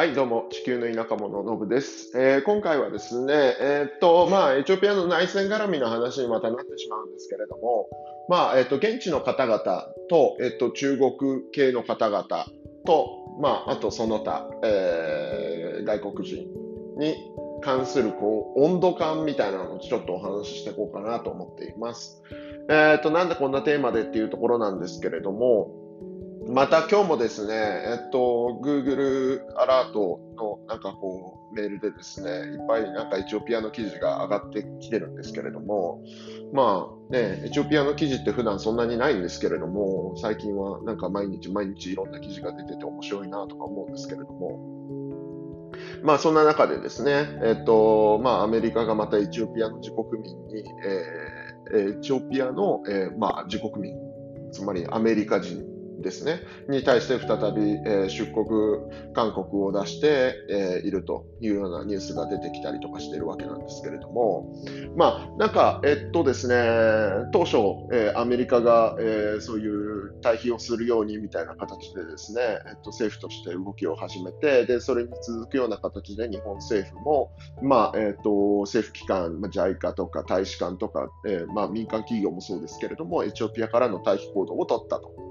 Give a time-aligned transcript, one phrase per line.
[0.00, 2.18] はい、どうも、地球の田舎者のぶです。
[2.18, 7.86] えー、今回はですね、えー、っと、まあ、エチオピアの内戦絡みの話にまたなってしまうんですけれども、
[8.26, 9.58] まあ、えー、っと、現地の方々
[10.08, 12.46] と、えっと、中国系の方々
[12.86, 16.48] と、まあ、あとその他、えー、外国人
[16.96, 17.16] に
[17.60, 22.22] 関する、こう、温度感みたいなのをちょっとお話ししていこうかなと思っています。
[22.70, 25.79] えっと、なんでこんなテーマでっていうところなんですけれども、
[26.52, 36.02] また今日もですね、えっと、Google アラートのなんかこう、メールでですね、いっぱいなんかエチオピアの記事が上がってきてるんですけれども、
[36.52, 45.70] まあね、エチオピアの記事って普段そんなにないんですけれども、最近はなんか毎日毎日いろんな記事が出てて面白いなとか思うんですけれども、
[46.02, 50.64] まあそんな中でですね、えっと、まあアメリカがまたエチオピアの自国民に、
[51.72, 53.94] えー、エチオピアの、えー、まあ自国民、
[54.50, 55.69] つまりアメリカ人
[56.02, 58.46] ですね、に対して再び、えー、出国
[59.12, 64.52] 勧告を出して、えー、いるというようなニュースが出てきたりとかしているわけなんですけれども、
[64.96, 66.54] まあ、なんか、えっとですね、
[67.32, 67.56] 当初、
[67.92, 77.32] えー、アメリカが、えー、そういう対比をするようにみたいな形でですね、えっと、政府として動きを始めて、で、それに続くような形で日本政府も、
[77.62, 85.29] まあ、えっと、政府機関、まあ、JICA とか大使館とか、えー、まあ、民間企業もそうですけれども、エチオピアからの退避行動を取ったと。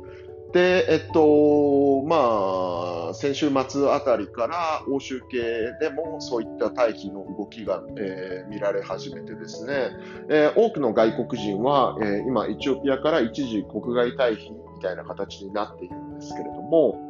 [0.51, 5.37] で、えっと、まあ、先週末あたりから欧州系
[5.79, 9.91] でもそういった退避の動きが、えー、見られ始めてですね、
[10.29, 17.09] えー、多くの外国人は、えー、今、エチオピアから一時国外退避みたいな形になっているんですけれども、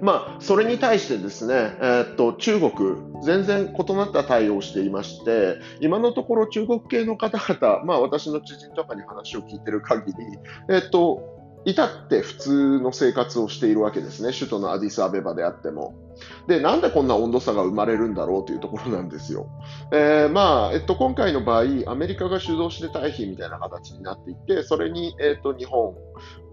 [0.00, 2.72] まあ、それに対してですね、えー、っと、中国、
[3.22, 10.18] 全然異なった対応をしていまして、今のところ中国系の方々、まあ私の知人とかに話を聞いてる限り、
[10.70, 14.32] えー、っと、至って普通の生活をしているわけですね。
[14.32, 15.94] 首都のアディスアベバであっても。
[16.46, 19.46] で、なんでこんな温度差が生まれるんだろうというところなんですよ。
[19.92, 25.94] えー、まあ、えっと、今回の場合、アメリカが主導して退避みたいな形になっていて、それに、えっと、日本、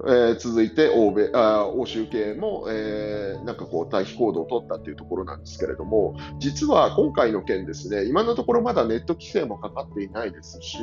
[0.08, 10.78] えー、続いて欧米あ欧州系も、えー、なんかこう退避行動を取ったというところなんですけれども、実は今回の件ですね、今のところまだネット規制もかかっていないですし、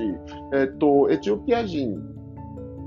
[0.53, 1.97] えっと、エチオピア人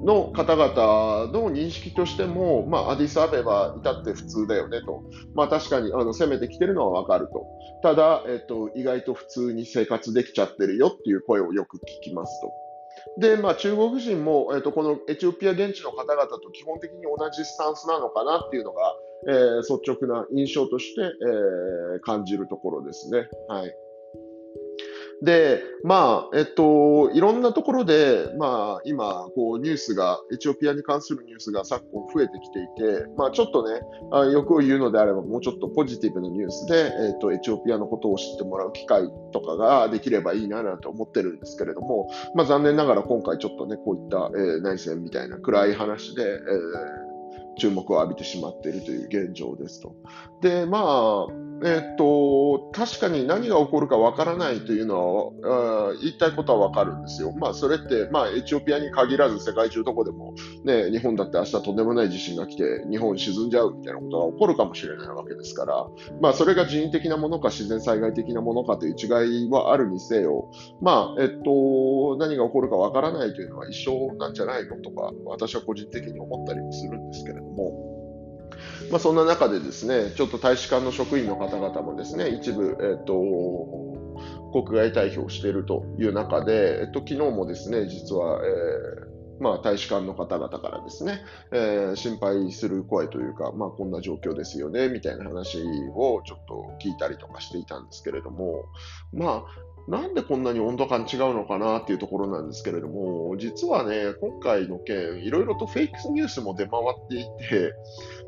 [0.03, 5.03] の方々の認識としても、まあ、アディスアベバ至って普通だよねと、
[5.35, 7.45] まあ、確かにあの攻めてきてるのは分かると、
[7.81, 12.51] ただ、えっと、意外と普通に生活できちゃってるよっていう声をよく聞きますと。
[13.19, 18.95] で、まあ、中国人も、えっと、このエチオピア現地の方々と基本的に同じスタンスなのかなっていうのが、
[19.27, 23.27] えー、率直な印象として、えー、感じるところですね。
[23.47, 23.86] はい
[25.23, 47.07] で、まあ、えっと、いろんなところで、まあ、今、こう、ニュースが、エチオピアに関するニュースが昨今増えてきていて、まあ、ちょっとね、あ欲を言うのであれば、もうちょっとポジティブなニュースで、えっと、エチオピアのことを知ってもらう機会とかができればいいな、なんて思ってるんですけれども、まあ、残念ながら今回ちょっとね、こういった、えー、内戦みたいな暗い話で、えー
[47.57, 49.95] 注目を浴びてしまっているという現状ですと。
[50.41, 51.27] で、まあ、
[51.63, 57.31] えっと、確かに何が起こるかわからないというのは、言いたいことはわかるんですよ。
[57.31, 65.87] まあ、それって、まあ、エチオピアに限らず世界中どこでも、ね、日本だって明日とんでもない地震が来て、日本沈んじゃうみたいなことが起こるかもしれないわけですから、
[66.21, 70.51] まあ、それが人為的なものか自然災害的なものかという違いはあるにせよ、
[70.81, 77.96] まあ、えっと、何が起こるかわからないというのは一緒なんじゃないのとか、私は個人的に思ったりもするんですけれども、
[78.91, 83.13] まあ、そんな中でですね、ちょっと大使館の職員の方々もですね、一部、えっ、と、
[84.51, 95.59] 国外退避をしているという中で、えっと、昨日もですね、実は、えー、まあ、大使館の方々からですね、えー、心配する声というか、まあ、こんな状況ですよね、みたいな話
[95.95, 98.65] をちょっと聞いたりとかしていたんですけれども、
[99.13, 107.73] まあ、なんでこんなに温度感違うのかなっていうところなんですけれども、実はね、今回の件、いろいろとフェイクニュースも出回っていて、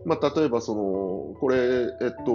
[0.05, 2.31] まあ、例えばその、これ、えっと、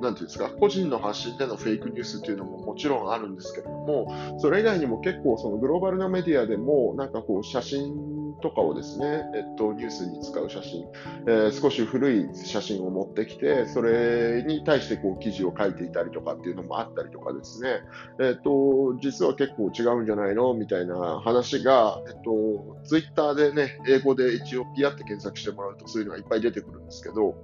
[0.00, 4.06] なんていうんですか、個人の発信でのフェイクニュースっていうのももちろんあるんですけれども、
[4.38, 10.86] それ以外にも結構そのグローバルなメディアでも、なんかこう写真とかをですね、えっと、ニュースに使う写真、
[11.26, 17.80] えー、少し古い写真を持ってきて、それに対してこう記事を書いていたりとかっていうのもあったりとかですね、
[18.20, 27.34] えっと、実は結構違うんじゃないのみたいな話が、えっと、ツイッターでね、英語でエチオピアって検索してもらうとそういうのがいっぱい出てくるんですけど、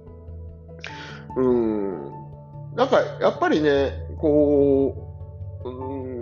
[1.35, 2.11] うん、
[2.75, 5.07] なんかやっぱりね、こ
[5.65, 6.20] う、うん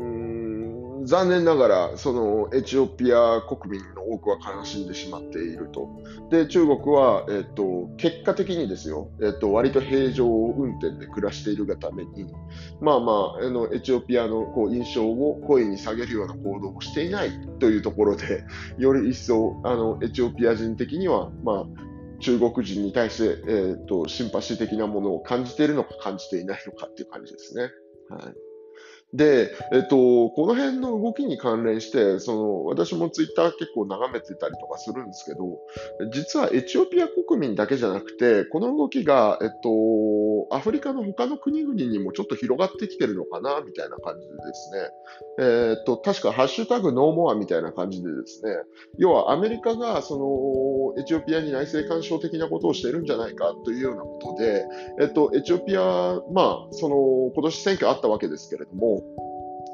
[1.04, 5.90] 残念ながら、そのエチオピア国民の多くは悲しんでしまっていると。
[6.30, 12.26] で、中国は、えっと、結果的にですよ、えっと、割と平常運転で暮らしているがために、
[12.82, 18.44] まあまあ、あのエチオピアのこう印象を声に下げるような行動をしていないというところで、
[18.78, 27.72] より一層、あのエチオピア人的には、まあ、中国人に対して、えーと、シンパシー的なものを感じているのか感じていないのかっていう感じですね。
[28.10, 28.49] はい
[29.14, 35.60] で、えっと、この辺の動きに関連して、その、私もツイッター結構眺めてたりとかするんですけど、
[36.12, 44.78] 実はエチオピア国民だけじゃなくて、この動きが、えっと、アフリカの他の国々にもちょっと広がってきてるのかな、みたいな感じでですね。
[45.40, 48.52] えー、っと、確かハッシュタグノーモアみたいな感じでですね、
[49.00, 54.66] 要はアメリカが、その、エチオピアに内政干渉的なことをしてるんじゃないかというようなことで、
[55.02, 58.99] えっと、エチオピア、まあ、その、今年選挙あったわけですけれども、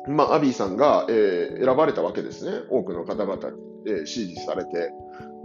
[0.08, 2.60] まあ、アビーさんが、えー、選ばれたわけですね。
[2.70, 3.58] 多くの方々に、
[3.88, 4.92] えー、支持されて。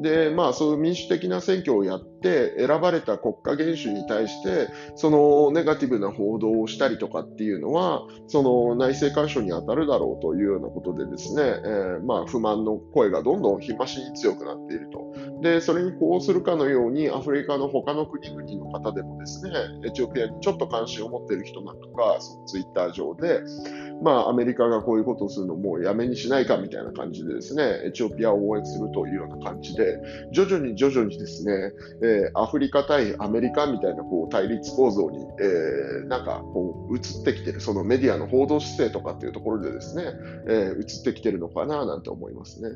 [0.00, 15.12] で、まあ、そういう民主的な選挙をやって、選ばれた国家元首に対して、そのネガティブな報道をしたりとかっていうのは、その内政干渉に当たるだろうというようなことでですね、えー、まあ、不満の声がどんどん日増しに強くなっていると。
[15.42, 19.50] で、それにこうするかのように、アフリカの他の国々方でもですね、
[19.84, 23.40] エチオピアにちょっと関心を持っている人なんかが、そのツイッター上で、
[24.02, 29.98] まあ、アメリカがこういうことをするのもうやめにしないかみたいな感じでですね、エチオピアを応援するというような感じで、
[30.32, 31.72] 徐々に徐々にですね、
[32.02, 40.04] えー、アフリカ対アメリカみたいなこう対立構造に、えー、なんかこう移ってきてる、そのメディアの報道姿勢とかっていうところでですね、
[40.48, 42.70] えー、移ってきてるのかななんて思いますね。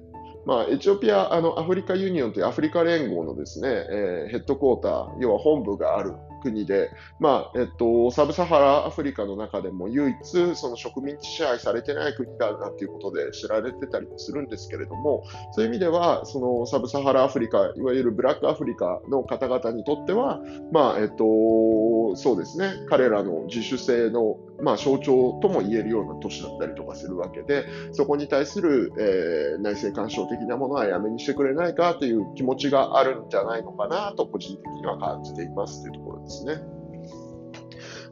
[0.47, 6.13] まあ、エチオピア、あのアフリカユニオンというアフリカ連合のですね、えー、ヘッドコーター、要は本部がある
[6.45, 36.63] 国で、まあえっと、サブサハラアフリカの中でも唯一その植民地支配されてない国だなということで知られてたりもするんですけれども、そういう意味ではそのサブサハラアフリカ、いわゆるブラックアフリカの方々にとっては、まあえっと、そうですね、彼らの自主性のまあ、象徴とも言えるような都市だったりとかするわけで、そこに対する、えー、内政干渉的なものはやめにしてくれないかという気持ちがあるんじゃないのかなと個人的には感じていますというところですね。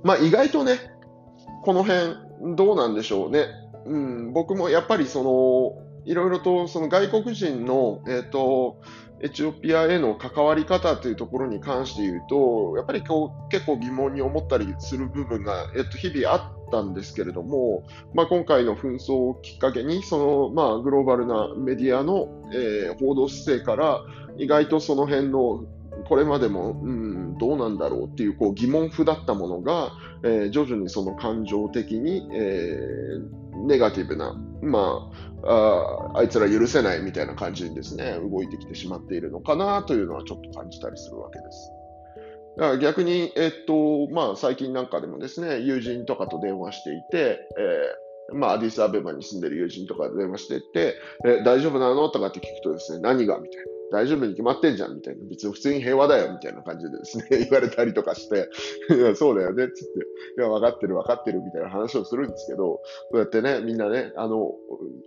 [0.02, 0.78] まあ、意外とね、
[1.62, 3.46] この辺どうなんでしょうね。
[3.86, 8.80] うん、僕もやっぱりその、いろいろとその外国人の、えっ、ー、と、
[9.22, 17.84] エチオピアへの関わり方というところに関して言うと、やっぱりこう結構疑問に思ったりする部分が、えっと、日々あったんですけれども、
[18.14, 24.00] まあ、今回の紛争をきっかけに、そのまあ、グローバルなメディアの、えー、報道姿勢から、
[24.38, 25.64] 意外とその辺の
[26.08, 29.92] これまでも、うん、どうなんだろうっていうこう疑問符だったものが、
[30.24, 35.10] えー、徐々にその感情的に、えー、ネガティブな、ま
[35.44, 41.70] あ、ああいつら許せないみたいな感じにですね、動いてきてしまっているのかなというのはちょっと感じたりするわけです。
[42.58, 47.38] だから逆に、えっと、まあ最近なんかでもですね、友人とかと電話していて、
[48.30, 52.10] えー、まあアディスアベバに住んでる友人とか電話していて、え大丈夫なの？
[52.10, 53.38] とかって聞くとですね、何が？
[53.38, 53.64] みたいな。
[53.92, 58.48] 大丈夫に決まってんじゃんみたいな、別に普通に平和だよみたいな感じでですね、 言われたりとかして、
[58.90, 60.00] いや、そうだよねっつって、
[60.38, 62.80] いや、分かってる分かってるみたいな話をするんですけど、
[63.10, 64.54] そうやってね、みんなね、あの、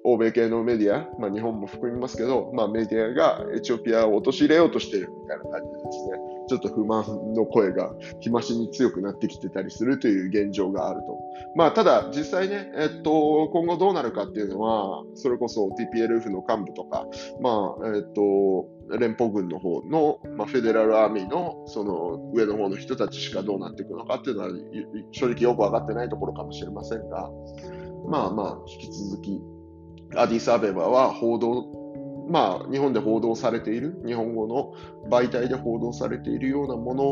[0.03, 11.19] 欧米系のメディア、まあ日本も含みますけど、まあメディアがエチオピアを陥れようとしてるみたいな感じでですね、ちょっと不満の声が日増しに強くなってきてたりするという現状があると。
[11.55, 17.07] まあ、ただ、実際ね、えっと、今後どうなるかっていうのは、それこそ TPLF の幹部とか、
[17.41, 18.67] まあ、えっと、
[18.99, 24.49] 連邦軍の方の、まあ、フェデラルアーミーのその上の方の人たちしかどうなっていくのかっていうのは
[25.11, 27.29] 正直よく分かってないところかもしれませんが、
[28.07, 29.41] まあまあ、引き続き、
[30.15, 31.65] アディスアベバは報道、
[32.29, 34.73] まあ、日本で報道されている、日本語の
[35.09, 37.03] 媒体で報道されているようなもの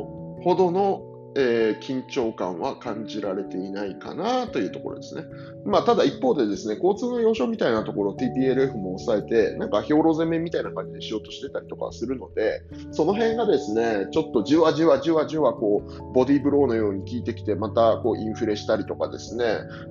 [0.44, 5.24] ほどのえー、緊張感は感じられていないかなというところですね。
[5.66, 12.62] まあ、ただ一方でですね、交通の要衝みたいなところを TPLF も抑えて、なんか兵糧攻めみたいな感じでしようとしてたりとかするので、
[12.92, 19.46] その辺がですね、ちょっとじわじわじわじわこう、ボディーブローのように効いてきて、またこうインフレしたりとかですね、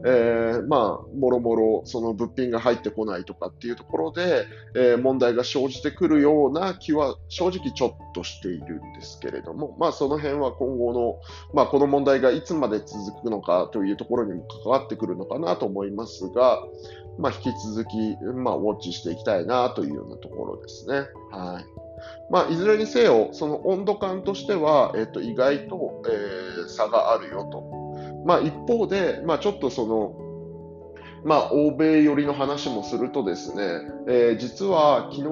[0.05, 11.21] えー、まあ、もろもろその物品が入ってこないとかっていうところで、えー、問題が生じてくるような気は正直ちょっとしているんですけれども、まあその辺は今後の
[11.53, 16.63] まあ、この問題がいつまで続くのかというところにも関わってくるのかなと思いますが、
[17.19, 21.07] まあ、引き続き、まあ、ウォッチしていきたいなというようなところですね。
[21.31, 21.83] はい
[22.31, 27.63] まあ、いずれにせよ、その温度感としては、えっと、意外と、えー、差があるよと。
[28.25, 30.15] まあ、一方で、まあ、ちょっとその、
[31.25, 33.63] まあ、欧米寄りの話もするとですね、
[34.09, 35.29] えー、実は昨日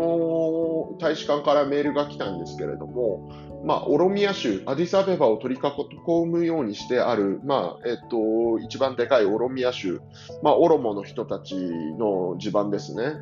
[0.98, 3.28] 大使館からメールが来たんですけれども、
[3.64, 10.00] まあ、オロミア州、アディサベバを取り囲むようにしてある、まあ、えっと、一番でかいオロミア州、
[10.42, 13.14] まあ、オロモの人たちの地盤ですね。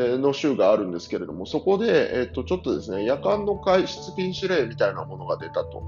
[0.00, 5.82] の州があるんですけれども、そこで、えっと、ちょっとですね、夜間の外出禁止令みたいなものが出たと。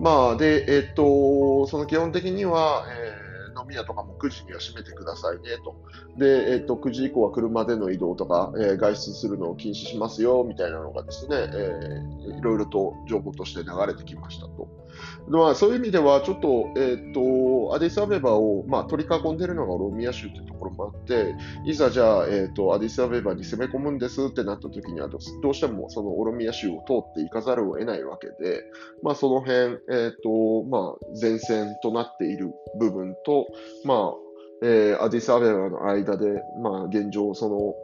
[0.00, 2.84] まあ、で、えっと、その基本的には、
[3.16, 3.23] えー
[3.58, 5.76] 飲み屋とかも9時には閉めてくださいねと。
[6.18, 14.84] で、えっ、と、9時以降は車での移動とか、えー、外出するのを禁止しますよ、みたいなのがですね、えー、いろいろと情報として流れてきましたと。
[15.28, 21.34] まあ、そういう意味では、ちょっと、えっ、と、アディスアベバを、まあ、取り囲んでるのがロミア州というところもあって、
[21.64, 28.64] いざじゃあ、えっ、と、アディスアベバに攻め込むんですってなった時には、どうしてもそのオロミア州を通っていかざるを得ないわけで、
[29.02, 33.43] まあ、その辺、えっ、と、まあ、前線となっている部分と
[33.84, 34.14] まあ、
[34.62, 37.74] えー、アディスアベバの間で、まあ、現状、その、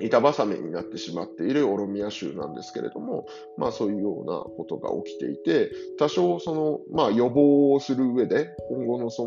[0.00, 9.26] 板挟みになってしまっているオロミア州なんですけれども、まあそういうようなことが起きていて、多少その、まあ予防をする上で、今後のそ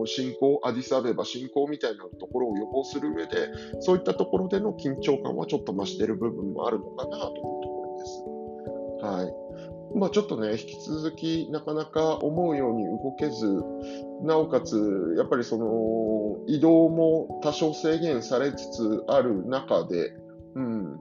[0.00, 3.48] の進行、アディスアベバ進行みたいなところを予防する上で、
[3.80, 9.04] そういったところでの緊張感はちょっと増している部分もあるのかなというところです。
[9.06, 9.79] はい。
[9.94, 13.46] まあ、ちょっとね、引き続きなかなか思うように動けず、
[14.22, 20.12] なおかつ、やっぱりその移動も多少制限されつつある中で、
[20.54, 21.00] うん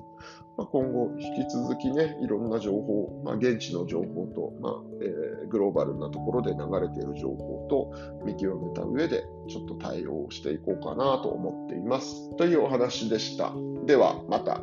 [0.60, 12.36] まあ、今後、引き続きね、いろんな情報、まあ、現地の情報と、まあえー、グローバルなところで流れている情報と見極めた上で、ちょっと対応していこうかなと思っています。
[12.36, 13.54] というお話でした。
[13.86, 14.62] では、また。